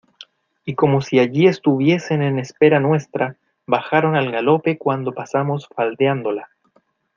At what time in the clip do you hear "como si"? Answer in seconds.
0.73-1.19